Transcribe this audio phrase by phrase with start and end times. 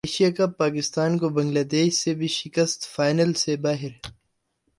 [0.05, 3.93] Asia cup Pakistan کو Bangladesh سے بھی شکست فائنل سے باہر